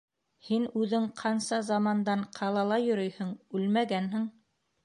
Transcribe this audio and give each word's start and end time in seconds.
Һин 0.45 0.63
үҙең 0.83 1.05
ҡанса 1.19 1.59
замандан 1.67 2.25
ҡалала 2.39 2.81
йөрөйһөң- 2.87 3.39
үлмәгәнһең. 3.61 4.27